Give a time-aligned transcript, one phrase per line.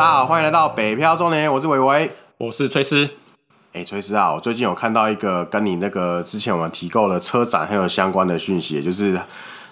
[0.00, 3.06] 大家好，欢迎来到北漂中年，我是伟伟，我是崔斯。
[3.74, 9.20] 哎，崔斯啊，我最近有看到一个跟你那个之前我们提购的车展很有相关的讯息，就是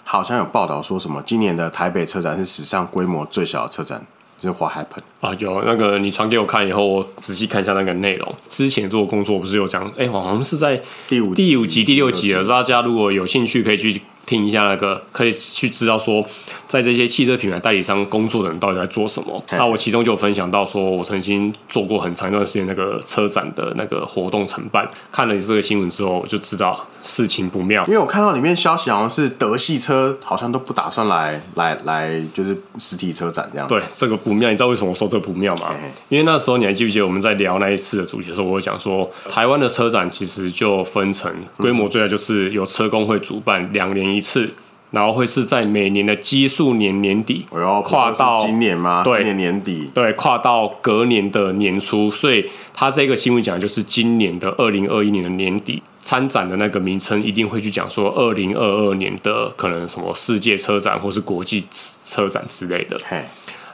[0.04, 4.06] 好像有报道说什么今年的台北车展是史上规模最小的车展，
[4.36, 5.34] 就是 What happened 啊？
[5.38, 8.34] 有那个你传给我看以后，我仔细看一下那个内容。
[8.50, 12.46] 之前做工作不是有讲，哎，好像是在第五第五集第六集了。
[12.46, 14.02] 大家如果有兴趣，可以去。
[14.28, 16.22] 听一下那个，可以去知道说，
[16.66, 19.42] 在这些汽车品牌代理商工作的人到底在做什么。
[19.52, 24.86] 那我其中就有分享到说，我曾经做过很长一段时间那个车展的那个活动承办。
[25.10, 27.82] 看了这个新闻之后，我就知道事情不妙。
[27.86, 33.66] 因为我看到里面消息，好像是德系车好像都不打算来来来，就是实体车展这样。
[33.66, 34.50] 对，这个不妙。
[34.50, 35.74] 你知道为什么我说这个不妙吗？
[36.10, 44.54] 因为那时候你还记不记得我们在聊那一次的主题的时候，我讲说，台湾的车展其实就分成规模最大，就是有车工会主办两年一次，
[44.90, 49.02] 然后会是在每年的基数年年底，我要跨到今年吗？
[49.04, 61.64] 对，今年年底，对，跨到隔年的年初，所以他这个新闻讲的就是今年的二零二一年的年底参展的那个名称，一定会去讲说二零二二年的可能什么世界车展或是国际
[62.04, 62.98] 车展之类的。
[63.08, 63.24] 嘿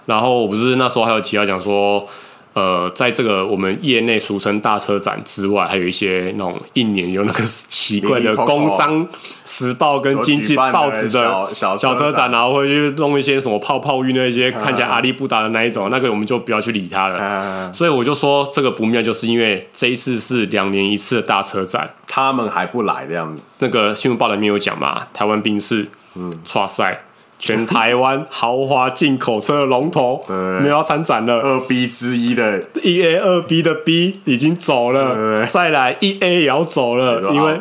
[0.07, 2.07] 然后我不是那时候还有提到讲说。
[2.55, 9.07] 呃，在这个我们业内俗称大车展之外，还有一些那种一年有那个奇怪的《工商
[9.45, 17.73] 时报》跟《经济报纸》的小车展，然后会去弄一些什么泡泡浴那些看起来阿里不达的那一种，那个我们就不要去理它了。
[17.73, 23.43] 所以我就说这个不妙，就是因为这一次是两年一次的大车展，他们还不来这样子。
[23.59, 27.03] 那个新闻报里面有讲嘛，台湾兵士，嗯，剉赛。
[27.45, 30.35] 全台湾豪华进口车的龙头，对。
[30.61, 31.39] 没有要参展了。
[31.41, 37.61] 二 B 之一的，E A 二 B 的 B 已经走了，再来 E A 也要走了，因为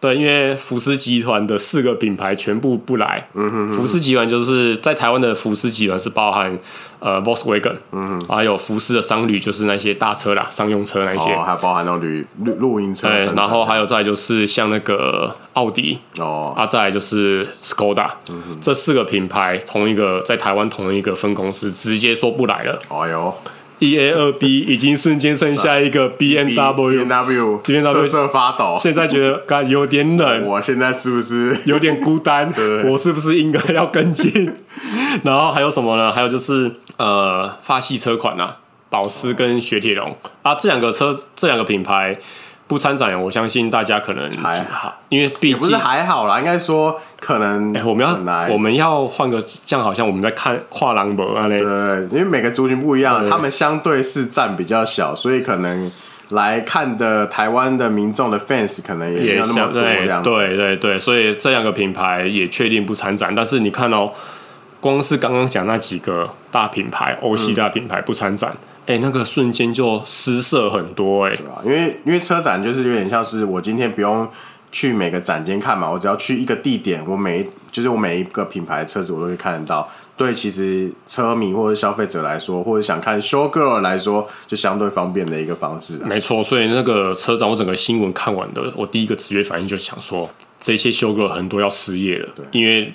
[0.00, 3.28] 对，因为福斯集团的四个品牌全部不来。
[3.34, 6.58] 嗯哼哼，福斯集团就是在台湾的福斯集团是包含。
[7.00, 23.34] 呃，Volkswagen，嗯哼，还有福斯的商旅，就是那些大车啦，商用车那些，哦，还有包含那种旅露露营车，对，然后还有再就是像那个奥迪，哦，啊，再来就是 Skoda，嗯，这四个品牌同一个在台湾同一个分公司直接说不来了，哎呦。
[23.80, 28.74] 一 A 二 B 已经瞬间剩下一个 B M W，B M W，B M W 瑟瑟发抖。
[28.76, 32.50] 现在觉得刚有点冷，我现在是不是有点孤单？
[32.54, 34.52] 对我是不是应该要跟进？
[35.22, 36.12] 然后还有什么呢？
[36.12, 38.56] 还有就是呃，法系车款啊，
[38.90, 42.18] 保时跟雪铁龙啊，这两个车，这两个品牌。
[42.68, 47.74] 不参展，我相信大家可能还好，因为毕竟不是还好啦，应该说可能。
[47.74, 51.58] 哎，我们要我们要换个，这样好像我们在看跨栏博啊嘞。
[51.58, 51.68] 对，
[52.10, 55.90] 因为每个族群不一样，他们相对是占比较小，所以可能
[56.28, 60.28] 来看的台湾的民众的 fans 可能也没有那么多这样子。
[60.28, 64.12] 对对对，所以这两个品牌也确定不参展，但是你看哦，
[64.78, 68.54] 光是刚刚讲那几个大品牌，欧系大品牌不参展。
[68.88, 71.60] 哎、欸，那个瞬间就失色很多哎、欸，对吧？
[71.62, 74.26] 因为因为车展就是有点像是我今天不用
[74.72, 79.86] 去每个展间看嘛，我只要去一个地点，我每就是我每一个品牌的车子我都会看得到。
[80.16, 86.02] 对，其实车迷或者消费者来说，或者想看 show girl 来说，就相对方便的一个方式。
[86.06, 92.94] 没错，所以那个车展我整个新闻看完的，我第一个直觉反应就想说，这些 show girl 很多要失业了，对，因为。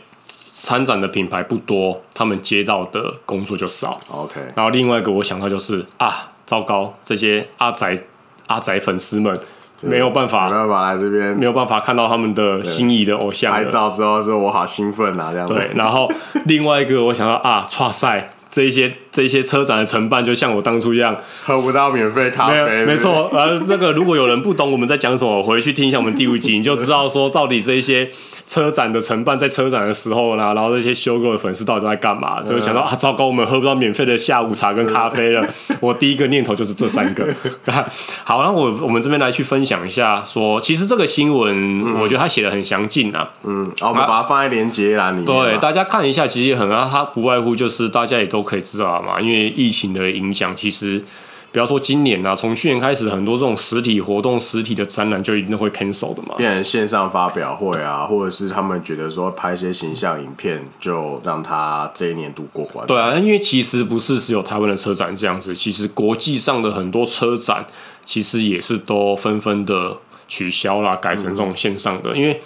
[0.55, 3.99] 参展的品牌不多，他们接到的工作就少。
[4.07, 7.97] OK，然后另外一个我想到就是啊，糟糕，这些阿宅
[8.45, 9.35] 阿宅粉丝们
[9.81, 13.51] 没有办法，没有办法来这边，没有办法看到他们的心仪的偶像。
[13.51, 15.55] 拍照之后说，我好兴奋啊，这样子。
[15.55, 16.11] 对，然后
[16.45, 18.29] 另外一个我想到啊，哇塞。
[18.53, 22.63] 这一些这一些车展的承办，就像我当初一样，喝不到免费咖啡。
[22.63, 28.07] 没，没错，呃，那个如果有人不懂我们在讲什么，回去听一下我们第五集，你就知道说到底这一些
[28.45, 32.41] 车展的承办在车展的时候呢，然后这些修狗的粉丝到底都在干嘛？
[32.43, 35.43] 就想到啊，糟糕，我们喝不到免费的下午茶跟咖 啡了。
[35.79, 37.27] 我第一个念头就是这三个。
[38.23, 43.29] 好，那我我们这边来去分享一下，说其实这个新闻，我觉得他写的很详尽啊。
[43.43, 45.25] 嗯，好，我们把它放在连接栏里面。
[45.25, 48.43] 对，大家看一下，其实也很啊，它不外乎就是大家也都。
[48.43, 49.21] 可以知道嘛？
[49.21, 51.01] 因为疫情的影响，其实
[51.53, 62.87] 比方说今年啊，从去年开始，很多这种实体活动、实体的展览就一定会 cancel 的嘛，变成线上发表会啊，或者是他们觉得说拍一些形象影片，就让他这一年度过关。
[62.87, 67.63] 对啊，因为其实不是只有台湾的车展这样子，其实国际上的很多车展，
[68.03, 69.97] 其实也是都纷纷的
[70.27, 72.41] 取消啦，改成这种线上的，嗯、因为。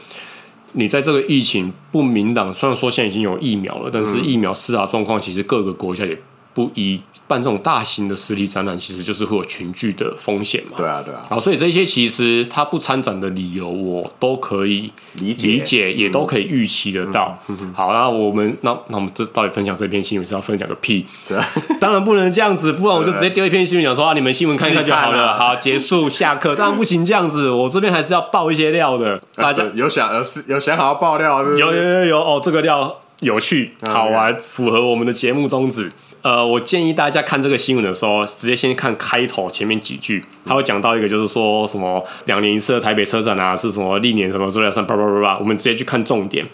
[0.74, 6.16] 你在这个疫情不明朗，虽然说现在已经有疫苗了，但是疫苗施打状况其实各个国家也
[6.58, 7.00] 不一。
[7.30, 10.78] 办这种大型的实体展览，其实就是会有群聚的风险嘛。
[10.78, 11.22] 对啊，对啊。
[11.30, 14.90] 好，所以这些其实他不参展的理由，我都可以
[15.20, 17.38] 理解，理解也都可以预期得到。
[17.50, 21.06] 嗯嗯、好，那我们那那我们这到底分享这篇新闻是要分享个屁？
[21.36, 21.44] 啊
[21.82, 25.38] 当然不能这样子，不然我就直接丢一篇新闻讲说啊，你们新闻看一下就好了。
[25.38, 26.56] 好，结束，下课。
[26.56, 29.22] 当然不行，这样子，我这边还是要爆一些料的。
[29.36, 31.60] 大家有想有有想好要爆料是是？
[31.60, 35.92] 有有有有哦，这个料有趣好玩，嗯、符合我们的节目宗旨。
[36.22, 46.46] 呃，我建议大家看这个新闻的时候，直接先看开头前面几句，他会讲到一个，就是说什么两年一次的台北车展啊，是什么历年什么之类的，叭叭叭叭，我们直接去看重点。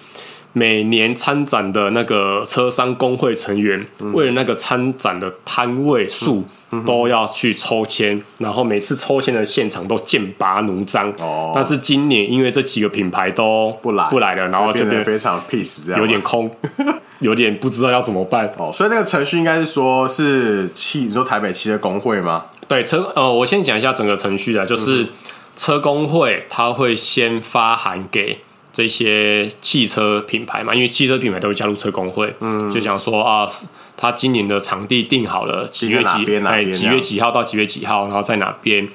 [0.55, 11.11] 每年参展的那个车商工会成员，嗯、为了那个参展的摊位数，嗯、都要去抽签，然后每次抽签的现场都剑拔弩张。
[11.19, 11.51] 哦。
[11.55, 16.49] 但是今年因为这几个品牌都不来不来了，然后就变得非常 peace，有点空，
[17.19, 18.53] 有点不知道要怎么办。
[18.57, 22.45] 哦，所以那个程序应该是说是汽，你说台北汽车工会吗？
[22.67, 25.07] 对，车呃，我先讲一下整个程序啊，就是
[25.55, 28.39] 车工会他会先发函给。
[28.73, 33.47] 这些汽车品牌嘛，因为汽车品牌都会加入车工会，嗯，就想说啊，
[33.95, 38.89] 他今年的场地定好了，几月几哎几月几号到几月几号，然后在哪边？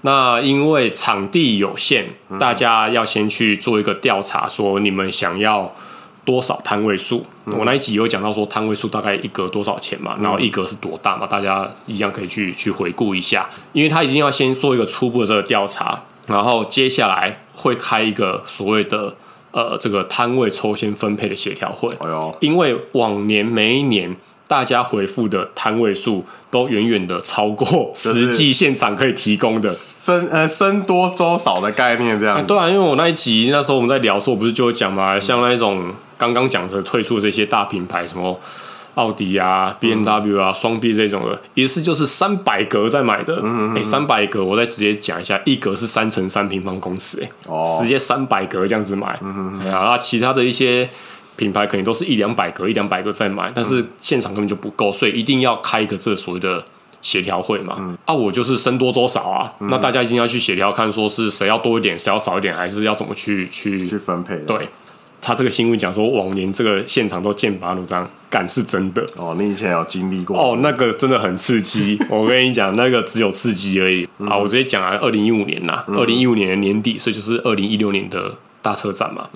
[0.00, 2.08] 那因为场地有限，
[2.40, 5.72] 大家要先去做一个调查，说你们想要
[6.24, 7.24] 多少摊位数？
[7.46, 16.02] 嗯、我那一集有讲到说摊位数大概一格多少钱嘛，然后一格是多大嘛，大家一样可以去去回顾一下，因为他一定要先做一个初步的这个调查。
[16.30, 19.14] 然后接下来会开一个所谓的
[19.50, 24.16] 呃这个摊位抽签分配的协调会，哎呦，因为往年每一年
[24.48, 32.42] 大家回复的摊位数都远远的超过实际现场可以提供的，僧呃僧多粥少的概念这样，啊。
[32.42, 38.38] 对啊，因为我那一集那时候我们在聊的时候，我不是就有讲嘛，像那种刚刚讲的退出的这些大品牌什么。
[39.00, 43.42] 奥迪啊，B M W 啊，双 B 这种的，一次就是三百格在买的。
[43.74, 47.30] 哎，三百格，我再直接讲一下，一格是三乘三平方公尺，哎，
[47.78, 49.18] 直接三百格这样子买。
[49.62, 50.86] 哎呀，那其他的一些
[51.36, 56.62] 品牌可能都是一两百格，一两百格在买，但是现场根本就不够，所以一定要开一个这所谓的
[57.00, 57.96] 协调会嘛。
[58.04, 64.36] 啊，我就是僧多粥少啊，那大家一定要去协调，看说是谁要多一点，谁要少一点，还是要怎么去去去分配？
[64.40, 64.68] 对。
[65.20, 69.36] 他这个新闻讲说，往年这个现场都剑拔弩张，敢是真的哦。
[69.38, 71.98] 你以前有经历过哦，那个真的很刺激。
[72.08, 74.08] 我跟你讲，那个只有刺激而已。
[74.18, 79.28] 嗯、啊，我直接讲啊，二零一五年呐，二零一五年的年底，所以就是二零一六年的大车展嘛。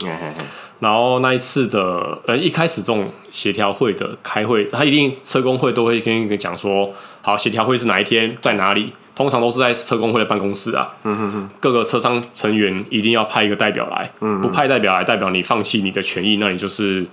[0.80, 6.92] 然后那一次的呃，一开始这种协调会的开会，他一定车工会都会跟你讲说，
[7.22, 8.92] 好，协调会是哪一天，在哪里。
[9.14, 17.06] 通常都是在车工会的办公室啊，嗯、哼哼各个车商成员一定要派一个代表来，嗯、哼不派代表来，代表你放弃你的权益，那你就是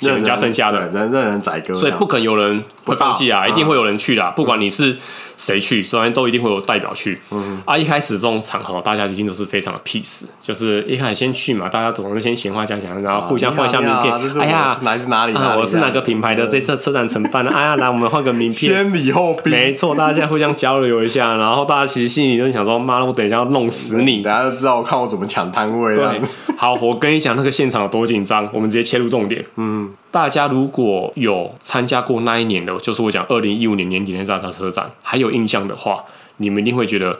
[0.00, 0.88] 人家剩下的。
[0.88, 4.96] 任任人宰割，所以不可能有人会放弃啊，一定会有人去的，不管你是。
[5.38, 5.82] 谁去？
[5.82, 7.18] 首先都一定会有代表去。
[7.30, 14.12] 嗯啊，一开始这种场合，大家一定都是非常的 peace，就是一开始先去嘛，大家总是先闲话家常，然后互相换一下名片。
[14.40, 15.32] 哎呀，来自哪里？
[15.56, 17.50] 我是哪个品牌的这次车展承办的？
[17.56, 18.52] 哎呀，来我们换个名片。
[18.52, 19.52] 先礼后兵。
[19.52, 24.22] 没错，大家现在互相交流一下，然后大家其实心里就想说：妈的，我等一下要弄死你！
[24.22, 25.94] 大家都知道我看我怎么抢摊位。
[25.94, 26.20] 对，
[26.56, 29.44] 好，我跟你讲那个现场有多紧张，我们直接切入重点。
[29.56, 36.04] 嗯，大家如果有参加过那一年的，就是我讲二零一五年年底那大车车展，还有印象的话。
[36.40, 37.18] 你们一定会觉得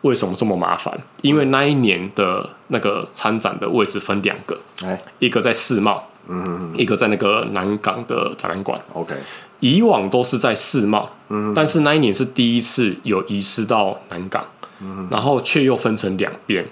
[0.00, 0.98] 为什么这么麻烦？
[1.20, 8.80] 因为那一年的那个参展的位置分两个，哎、一个在世贸，嗯一个在那个南港的展览馆。
[8.94, 9.14] OK，
[9.60, 14.42] 以往都是在世贸，嗯哼，但是那一年是第一次有移师到南港，
[14.80, 16.66] 嗯哼，然后却又分成两边。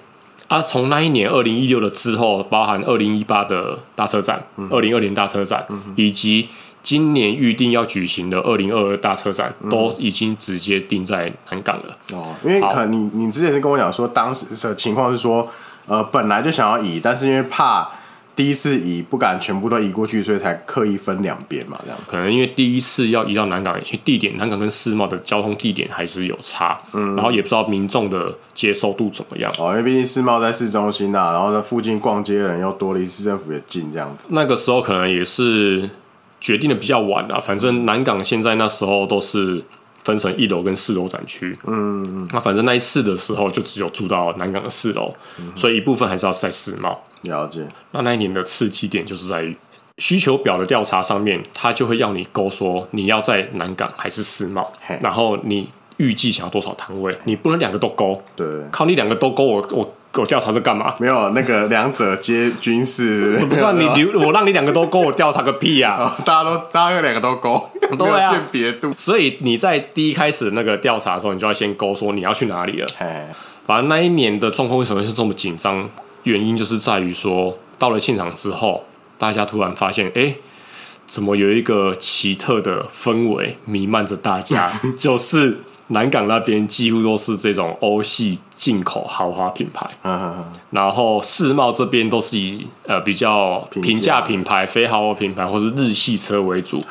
[0.49, 6.49] 啊，从那一年二零一六的之后，包含二零一八的大车展，二零二零大车展，嗯、以及。
[6.85, 11.97] 今年预定要举行的二零二二大车展，都已经直接定在南港了。
[12.13, 15.51] 哦，因为可能你你之前是跟我讲说，当时的情况是说，
[15.87, 17.91] 呃，本来就想要移，但是因为怕
[18.37, 21.99] 第一次移不敢全部都移过去，所以才刻意分两边嘛，这样。
[22.07, 29.53] 可能因为第一次要移到南港，去地点南港跟世贸的交通地点还是有差，嗯，然后也不知道民众的接受度怎么样。
[29.59, 34.27] 哦，因为毕竟世贸在市中心啊，然后呢附近逛街的人又多，离市政府也近，这样子。
[34.31, 35.91] 那个时候可能也是。
[36.41, 39.65] 决定的比较晚啊，反正南港现在那时候都是
[40.05, 41.59] 分成一楼跟四楼展区。
[41.67, 47.03] 嗯嗯，那反正那一次的时候就只有住到南港的四楼，嗯、所以一部分还是要在世贸。
[47.23, 47.67] 了解。
[47.91, 49.57] 那那一年的刺激点就是在于
[49.99, 58.23] 需求表的调查上面，他就会要你勾说你要在南港还是世贸，然后你预计想要多少摊位，你不能两个都勾。
[58.37, 59.95] 对，靠你两个都勾我我。
[60.17, 60.95] 我调查是干嘛？
[61.01, 63.37] 没有那个两者皆军事。
[63.51, 66.09] 不是你留我让你两个都勾，我调查个屁呀！
[66.25, 68.93] 大家都大家两个都勾， 没有鉴别度。
[68.97, 72.87] 所以你在第一开始那个调查的时候，你就要先勾说你要去哪里了。
[73.67, 75.89] 反正那一年的状况为什么会是这么紧张？
[76.25, 78.85] 原因就是在于说，到了现场之后，
[79.19, 80.37] 大家突然发现，哎、欸，
[81.07, 84.73] 怎么有一个奇特的氛围弥漫着大家？
[84.99, 89.87] 就是南港那边几乎都是这种欧系进口豪华品牌，
[90.71, 96.83] 然后世贸这边都是以呃比较平价品牌、非豪华品牌或是日系车为主。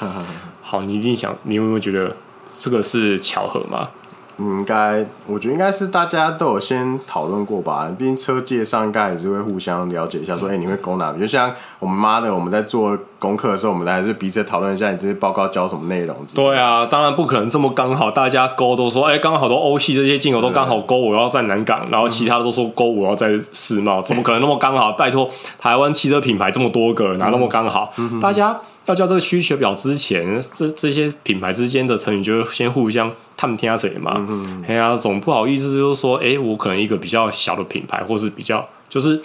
[0.64, 2.16] 好，你一定想，你有没有觉得
[2.58, 3.90] 这个是巧合吗？
[4.38, 7.88] 嗯，应该，我觉得应该是大家都有先讨论过吧。
[7.96, 11.22] 毕竟车界上应该还是会互相了解一下，说，哎、欸，你会勾哪边？
[11.22, 16.18] 就像我们妈的，我们在做功课的时候，我们还是彼此讨论一下，你这些报告教什么内容？
[16.34, 24.94] 对啊，当然不可能这么刚好，大家勾都说，哎、欸，刚好都欧系这些进口都刚好勾，我要在南港，然后其他的都说勾我要在世贸，怎么可能那么刚好？
[24.94, 25.30] 拜托，
[25.60, 27.94] 台湾汽车品牌这么多个，哪那么刚好？
[27.98, 28.60] 嗯、大家。
[28.86, 34.28] 要交这个需求表之前，这这些品牌之间的成员就先互相探听下谁嘛。
[34.68, 39.22] 哎呀、总不好意思就是说，哎、欸，我可能一个比较小的品牌，或是比较就是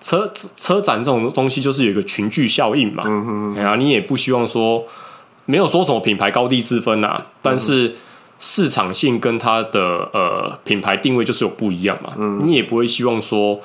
[0.00, 3.04] 车车展这种东西，就是有一个群聚效应嘛。
[3.56, 4.84] 哎呀、嗯啊，你也不希望说
[5.44, 7.94] 没有说什么品牌高低之分啊，但是
[8.40, 12.14] 市场性跟它的呃品牌定位就是有不一样嘛。
[12.18, 13.60] 嗯、你也不会希望说，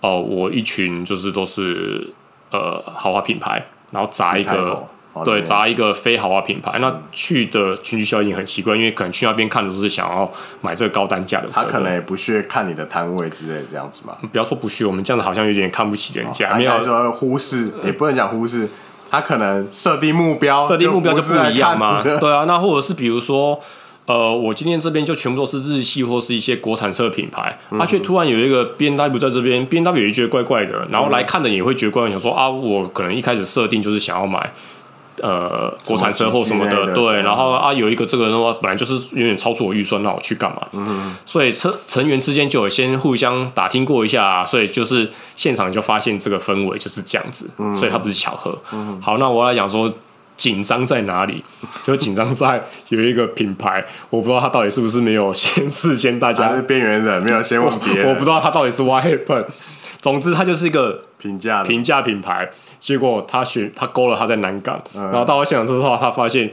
[0.00, 2.10] 哦、呃，我一群就是都是
[2.50, 3.66] 呃豪华品牌。
[3.92, 4.86] 然后砸一个，
[5.24, 10.30] 对，砸一个非豪华品牌，那去的群聚效应很奇怪，因为可能去那边看的都是想要
[10.60, 14.16] 买这个高单价的车，他可能也不屑看你的摊位之类这样子嘛。
[14.30, 18.68] 不要说不屑，我们这样子好像有点看不起人家，没有说忽视，也不能讲忽视，
[19.10, 22.02] 他可能设定目标，设定目标就不一样嘛。
[22.02, 23.60] 对啊，那或者是比如说。
[24.08, 34.50] 呃，我今天这边就全部都是日系或是一些国产车品牌，他却、嗯哼啊、突然有一个 B N W 在这边，B N W 也觉得怪怪的，然后来看的也会觉得怪怪，想说啊，我可能一开始设定就是想要买
[35.20, 40.66] 呃国产车或什么的，对，然后啊有一个这个的话，本来就是有点超出我预算，那我去干嘛？
[40.72, 48.58] 嗯哼，所以车成员之间就有先互相打听过一下，所以就是现场就发现这个氛围就是这样子，嗯、所以它不是巧合。
[48.72, 49.92] 嗯、哼好，那我来讲说。
[50.38, 51.44] 紧张在哪里？
[51.84, 59.44] 就紧张在有一个品牌，我不知道他到底是不是没有先事先大家是边缘人，没有先问别人我，我不知道他到底是 what happened。
[60.00, 62.48] 总之，他就是一个平价平价品牌。
[62.78, 66.48] 结果他选他勾了他在南港，嗯、然后到了现场之后，他发现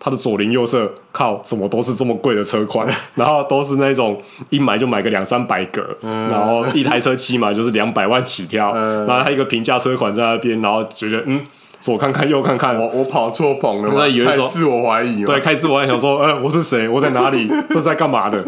[0.00, 11.46] 他的左邻右舍靠，怎么都是这么贵的车款， 然后都是那种一买就买个两三百个，嗯、然后一台车起码就是两百万起跳，嗯、然后他一个平价车款在那边，然后觉得嗯。
[11.80, 16.88] 左看看右看看，我我跑错棚了，我以为说自我怀疑，对，开始自我怀疑，想说，哎、欸，我是谁？
[16.88, 17.48] 我在哪里？
[17.70, 18.44] 这是在干嘛的？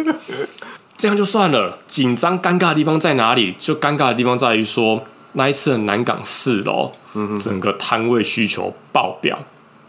[0.97, 3.55] 这样就算了，紧张尴尬的地方在哪里？
[3.59, 6.93] 就尴尬的地方在于说，那一次的南港四楼，
[7.43, 9.39] 整个摊位需求爆表，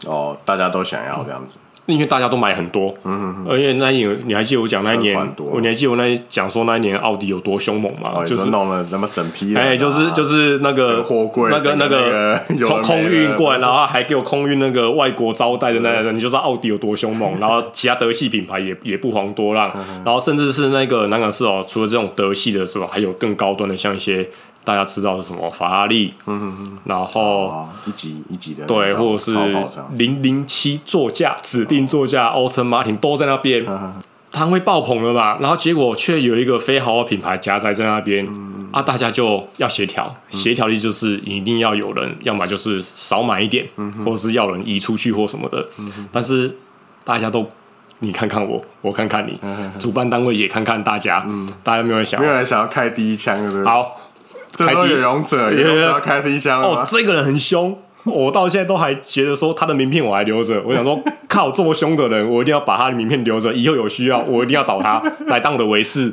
[0.06, 1.58] 哦，大家都想要这样子。
[1.86, 8.24] 因为大家都买很多，嗯嗯，而且那一年你还记得我讲那一年，我你还记得我那讲说那一年奥迪有多凶猛吗？
[8.24, 17.38] 就是弄了那么整批，哎，就是就是那个货柜，那个那个从空运过来，然后还给我空运那个外国招待的那个，你就知道奥迪有多凶猛。
[17.40, 19.68] 然后其他德系品牌也也不遑多让，
[20.04, 24.28] 然后甚至是那个南港市哦，除了这种德系的是吧，还有更高端的，像一些。
[24.64, 29.34] 大家知道的什么法拉利，嗯哼哼，然后一级一级的对，或者是
[29.96, 33.66] 零零七座驾指定座驾，欧森马丁都在那边，
[34.30, 35.38] 摊位爆棚了吧？
[35.40, 38.26] 然后结果却有一个非豪华品牌夹在在那边，
[38.70, 43.66] 啊，大家就要协调，协调力就是一定要有人，要么就是少买一点，
[44.04, 45.68] 或者是要人移出去或什么的。
[46.12, 46.56] 但是
[47.04, 47.44] 大家都
[47.98, 49.36] 你看看我，我看看你，
[49.80, 53.64] 主办单位也看看大家，嗯大家没有人想，没有人想要开第一枪，对不对？
[53.64, 53.98] 好。
[54.52, 60.62] 这时候有勇者，有勇者要开第一枪哦，这个人很凶，我到现在都还觉得说他的名片我还留着。
[60.62, 66.12] 我想说， 靠，这么凶的人，我一定要把他的名片留着，以后有需要我一定要找他来当我的维士。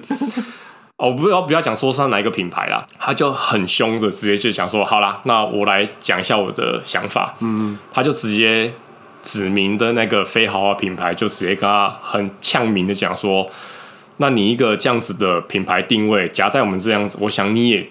[0.95, 7.33] 哦，不要不要讲说是哪一个品牌啦，他就很凶的，直接就想说，好啦，那我来讲一下我的想法。
[7.39, 8.71] 嗯，他就直接
[9.21, 13.49] 指明的那个非豪华品牌，就直接跟他很呛明的讲说，
[14.17, 17.89] 那你一个这样子的品牌定位夹在我们这样子，我想你也。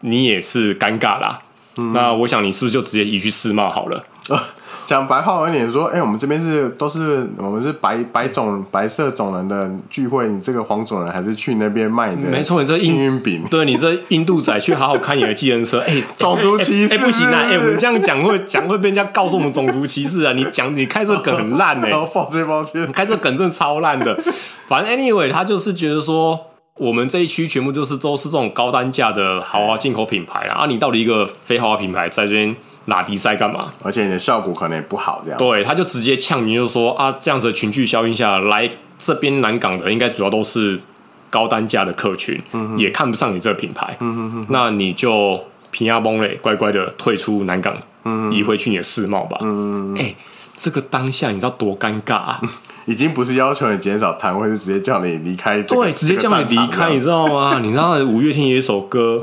[0.00, 1.40] 你也是尴尬啦，
[1.76, 4.04] 嗯、那我想你是不是就直接移去世贸好了？
[4.86, 12.16] 讲白话文点说，哎、欸，我们这边是都是我们是白白种白色种人的聚会，你这个黄种人还是去那边卖的？
[12.16, 20.32] 没错，你这幸运饼，对你这印度仔去好好看你的计程车，哎、欸， 种族歧视，哎、不行啊，哎、欸，我们这样讲会讲会被人家告诉我们种族歧视啊！
[20.32, 24.18] 你讲你开这梗很烂哎、欸， 抱歉抱歉，你开这梗真的超烂的。
[24.66, 26.46] 反正 anyway，他就是觉得说。
[26.80, 30.60] 我们这一区全部就是都是这种高单价的豪华进口品牌啊！
[30.62, 32.56] 啊，你到底一个非豪华品牌在这边，
[32.86, 33.60] 拉迪赛干嘛？
[33.82, 35.38] 而且你的效果可能也不好，这样。
[35.38, 40.80] 对，他就直接呛你，就是说啊，这样子的群聚效应下来，这边南港的应该主要都是
[41.28, 49.36] 高单价的客群，嗯、也看不上你这个品牌，嗯、那你就平压崩嘞，乖乖的退出南港，嗯、移回去你的世贸吧。
[49.42, 50.16] 嗯，哎、欸，
[50.54, 52.40] 这个当下你知道多尴尬啊！
[52.86, 55.62] 已经不是要求你减少摊位，是直接叫你离开。
[55.62, 57.60] 对，直接叫你离开，你知道吗？
[57.62, 59.20] 你知道五月天有一首歌，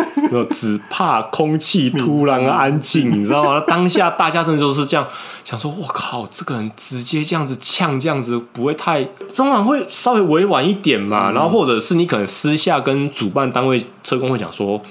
[0.49, 3.59] 只怕空气突然安静，你知道吗？
[3.67, 5.05] 当下大家真的就是这样
[5.43, 9.03] 想说，我靠，这个人直接这样子呛，这样子不会太，
[9.33, 11.31] 中晚会稍微委婉一点嘛？
[11.31, 14.81] 然后或者是你可能私下跟主办单位车工会讲说。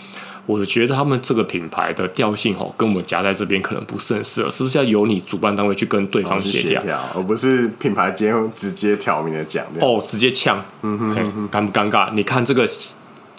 [0.47, 9.65] 我觉得他们这个品牌的调性哦，跟我们夹在这边可能不是很适合，是不是要由你主办单位去跟对方协调，而不是品牌间直接挑明的讲？
[9.81, 12.12] 哦，直接呛，嗯哼，哼，尴不尴尬？
[12.15, 12.65] 你看这个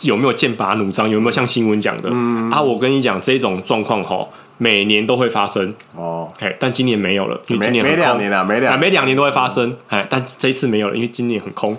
[0.02, 1.10] 有没有剑拔弩张？
[1.10, 2.10] 有没有像新闻讲的？
[2.12, 6.28] 嗯啊，我跟你讲，这种状况哈，每年都会发生哦。
[6.40, 9.76] 哎，但今年没有了，因为今年很空，每两年了，没两没两年都会发生。
[9.88, 11.78] 哎，但这一次没有了，因为今年很空。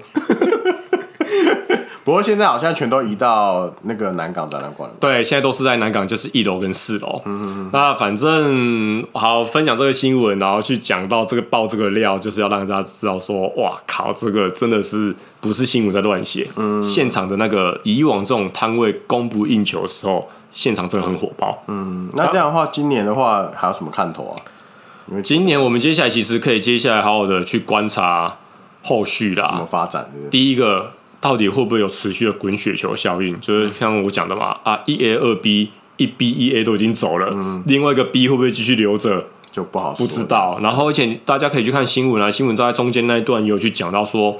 [2.08, 4.96] 不过现在好像全都移到那个南港展览馆了。
[4.98, 7.20] 对，现在都是在南港，就是一楼跟四楼。
[7.26, 7.70] 嗯嗯。
[7.70, 16.48] 那反正好分享这个新闻，然后去讲到这个爆这个料，就是要让大家知道说，哇靠，这个真的是不是新闻在乱写。
[16.56, 16.82] 嗯。
[16.82, 21.62] 现场的那个以往这种摊位供不应求的时候，现场真的很火爆。
[21.66, 22.08] 嗯。
[22.14, 25.20] 那这样的话，今年的话还有什么看头啊？
[25.22, 28.38] 今年我们接下来其实可以接下来好好的去观察
[28.82, 30.10] 后续啦，怎么发展？
[30.30, 30.92] 第一个。
[31.20, 33.38] 到底会不会有持续的滚雪球效应？
[33.40, 40.58] 就是像我讲的嘛，啊，一 A 二 B，一 B 一 A 都已经走了，嗯、另外一个 B 会不会继续留着就不好说，不知道。
[40.62, 44.36] 然后而且大家可以去看新闻啊，新闻都在中间那一段有去讲到说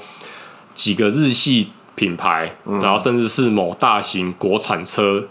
[0.73, 5.27] 几个日系品牌，嗯、然后甚至是某大型国产车。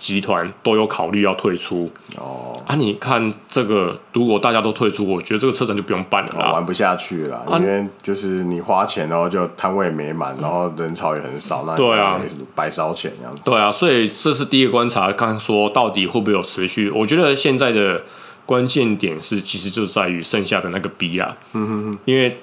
[0.00, 2.74] 集团都有考虑要退出哦啊！
[2.74, 7.44] 你看这个，如果大家都退出，我觉得这个车展就不用办了，玩不下去了。
[7.50, 12.18] 因为就是你花钱，然后就摊位没满，然后人潮也很少，那对啊，
[12.54, 13.42] 白烧钱这样子。
[13.44, 16.88] 对啊，所以这是第一个观察，看说到底会不会有持续。
[16.88, 18.02] 我觉得现在的
[18.46, 21.36] 关键点是，其实就在于剩下的那个 B 啦。
[21.52, 22.40] 嗯哼哼，因为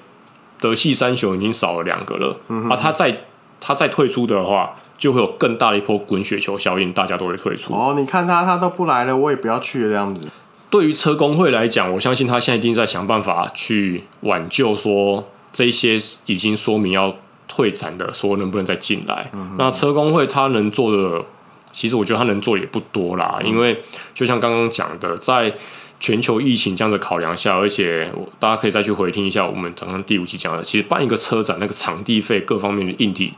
[0.60, 3.24] 德系三雄已经少了两个了，嗯哼，啊，他再
[3.60, 4.76] 他再退出的话。
[4.98, 7.72] 就会有更大的一波滚雪球效应，大家都会退出。
[7.72, 10.28] 哦，你看他，他都不来了，我也不要去了这样子。
[10.68, 19.30] 对于车工会来讲，我相信他现在一定在想办法去挽救，说这些已经说明要退展的，说能不能再进来。
[19.32, 21.24] 嗯、那车工会他能做的，
[21.72, 23.80] 其实我觉得他能做也不多啦，嗯、因为
[24.12, 25.54] 就像刚刚讲的，在
[25.98, 33.32] 全球疫情这样的考量下，而且大家可以再去回听一下我们刚刚第五期讲的，其实办一个车展，那个场地费各方面的硬体。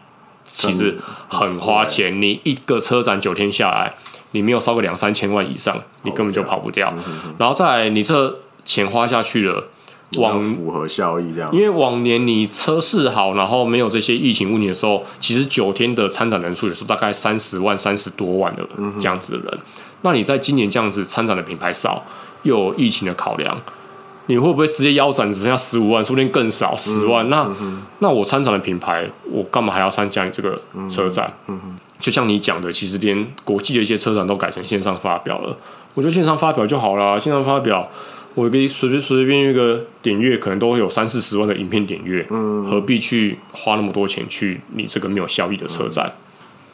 [0.51, 3.95] 其实很花钱，你一个车展九天下来，
[4.33, 6.93] 你没有烧个两三千万以上，你根本就跑不掉。
[7.39, 9.69] 然后再来，你这钱花下去了，
[10.19, 11.51] 往符合效益这样。
[11.53, 18.67] 因为往年你车市好，然后没有这些疫情问题的时候，其实九天的参展人数也是大概三十万、三十多万的
[18.99, 19.59] 这样子的人。
[20.03, 22.05] 那你在今年这样子参展的品牌少，
[22.43, 23.61] 又有疫情的考量。
[24.27, 27.27] 你会不会直接腰斩，只剩下十五万，说不定更少十万？
[27.27, 31.33] 嗯、那、嗯、那我参展的品牌，我干嘛还要参加你这个车展？
[31.99, 35.57] 就像你讲的，其实连国际的一些车展都改成线上发表了。
[35.95, 37.91] 我觉得线上发表就好了，线上发表，
[38.35, 46.11] 我可以随随随便一个点阅，可能都会有三四十万的影片点阅，嗯、何必去花那么多钱去你这个没有效益的车展？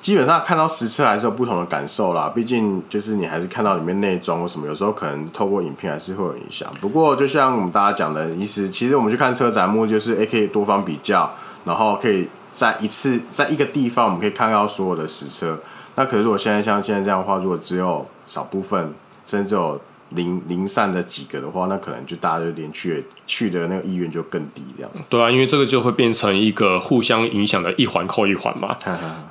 [0.07, 6.73] 基本上看到实车还是有不同的感受啦，毕竟就是你还是看到里面内装或什么，有时候可能透过影片还是会有影响。
[6.81, 11.33] 不过就像我们大家讲的意思，其实我们去看车展目就是，A K 多方比较，
[11.64, 15.59] 然后可以在一次在一个地方，我们可以看到所有的实车。
[15.97, 19.81] 那可是如果现在像现在这样的话，如果只有少部分，甚至有。
[20.11, 24.90] 零零散的几个的话，那可能就大家就连去去的那个意愿就更低，这样。
[25.09, 28.77] 对啊，因为这个就会变成一个互相影响的一环扣一环嘛。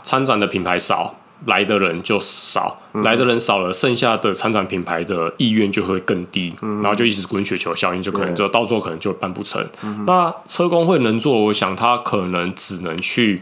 [0.04, 9.66] 参展的品牌少，来的人就少，嗯、来的人少了，剩下的参展品牌的意愿就会更低，嗯、然后就一直滚雪球效应，就可能就到最后可能就办不成。
[9.84, 13.42] 嗯、那车工会能做，我想他可能只能去。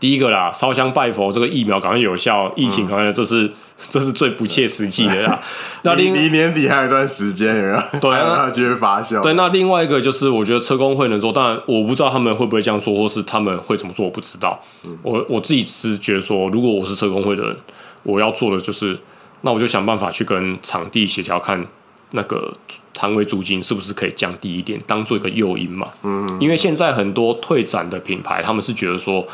[0.00, 3.50] 第一个啦，烧香拜佛，这个疫苗赶快有效，疫情赶快，这是
[3.88, 5.40] 这是最不切实际的啦。
[5.82, 7.82] 那离离年底还有一段时间，有没有？
[8.00, 9.22] 对啊，就会发酵。
[9.22, 14.60] 对，那另外一个就是，我觉得车工会能做，当然我不知道他们会不会这样做，或是他们会怎么做，我不知道。
[14.84, 17.56] 嗯、我我自己是觉得说，如果我是车工会的人，
[18.02, 18.98] 我要做的就是，
[19.40, 21.66] 那我就想办法去跟场地协调，看
[22.10, 22.52] 那个
[22.92, 25.88] 摊位租金是不是可以降低一点，当做一个诱因嘛。
[26.02, 29.26] 嗯，因为现在很多退展的品牌，他们是觉得说。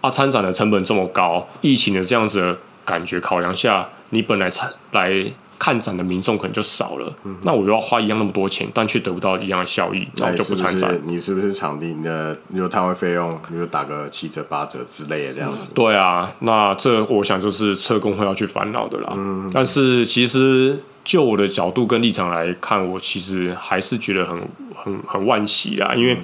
[0.00, 5.12] 啊，参展的成本这么高，疫情的这样子的感觉考量下，你本来参来
[5.58, 7.12] 看展的民众可能就少了。
[7.24, 10.96] 嗯、那我就要花一样那么多钱，但却得不到一样的效益，那我就不参展。
[11.04, 15.72] 你是不是场地你的有摊位费用，你就打个七折八折之类的这样子？
[15.72, 19.12] 嗯、对啊，那这我想就是车工会要去烦恼的啦。
[19.16, 24.40] 嗯、但是其实就我的角度跟立场来看，我其实还是觉得很
[24.76, 26.16] 很很惋惜啊，因为。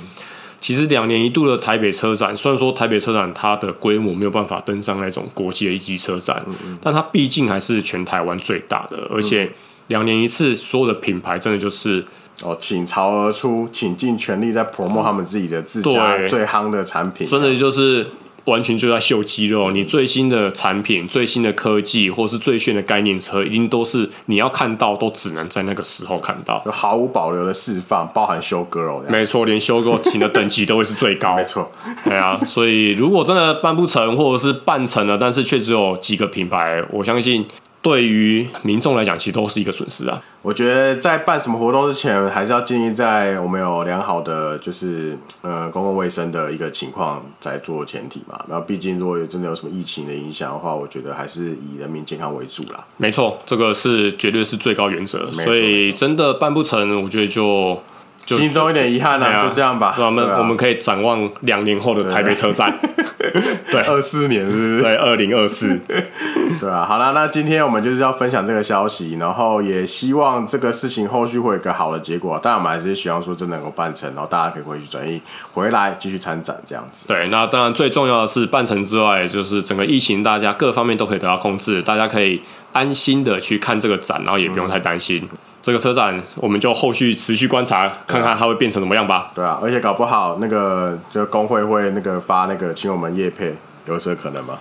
[0.65, 9.53] 其实两年一度的台北车展，虽然说台北车展它的规模没有办法登上那种国际的一级车展，嗯嗯，但它毕竟还是全台湾最大的，而且
[9.89, 12.03] 两年一次，所有的品牌真的就是
[12.43, 18.07] 哦倾巢而出，倾尽全力在 promote 他们自己的自家最夯的产品，真的就是。
[18.45, 29.01] 完全就在秀肌肉，你最新的产品、最新的科技，或是最炫的概念车，一定都是你要看到，都只能在那个时候看到，就毫无保留的释放，包含 show girl。
[29.09, 31.37] 没错，连 show girl 请的等级都会是最高。
[31.37, 31.71] 没错，
[32.05, 37.47] 对啊，所以如果真的办不成，或者是办成了，但是却只有几个品牌，我相信。
[37.85, 40.19] 对于民众来讲，其实都是一个损失啊。
[40.41, 48.43] 我觉得在办什么活动之前，还是要建议在我们有良好的就是呃公共卫生的一个情况在做前提嘛。
[48.49, 52.83] 然后，毕竟如果真的有什么疫情的影响的话，我觉得还是以人民健康为主啦。
[52.97, 55.31] 没错，这个是绝对是最高原则。
[55.31, 57.79] 所以真的办不成，我觉得就。
[58.25, 59.95] 就心中有点遗憾了，啊，就这样吧。
[59.99, 62.75] 我们我们可以展望两年后的台北车站，
[63.71, 64.83] 对，二四年是不是？
[64.83, 65.79] 对，二零二四。
[66.61, 72.41] 对啊，好了，那今天我们就是要分享这个消息，然后也希望这个事情后续会有个好的结果。
[72.43, 75.21] 但我们还是希望说真的能够办成，然后大家可以回去转移
[75.53, 77.07] 回来继续参展这样子。
[77.07, 82.41] 对，那当然最重要的是办成之外，就是整个疫情大家各方面都可以得到控制，大家可以
[82.73, 85.29] 安心的去看这个展，然后也不用太担心。
[85.31, 89.33] 嗯这个车展，我们就后续持续观察，看看它会变成怎么样吧。
[89.35, 93.55] 对啊，而且搞不好那个就工会会那个发那个请我们叶配，
[93.87, 94.59] 有这可能吗？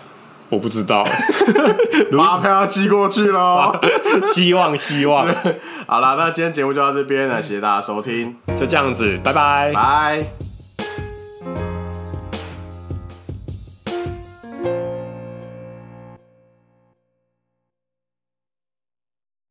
[0.48, 1.04] 我不知道，
[2.18, 3.78] 发票要寄过去喽。
[4.34, 5.28] 希望希望。
[5.88, 10.43] 好了，那今天节目就到这边了，谢谢大家收听，就这样子，拜拜，拜。